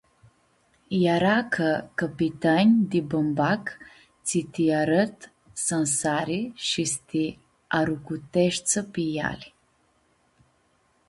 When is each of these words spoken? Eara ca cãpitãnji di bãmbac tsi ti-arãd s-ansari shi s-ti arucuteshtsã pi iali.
Eara 1.03 1.35
ca 1.53 1.69
cãpitãnji 1.99 2.79
di 2.91 2.99
bãmbac 3.11 3.65
tsi 4.25 4.39
ti-arãd 4.53 5.17
s-ansari 5.63 6.41
shi 6.67 6.83
s-ti 6.93 7.23
arucuteshtsã 7.77 8.81
pi 8.93 9.03
iali. 9.15 9.49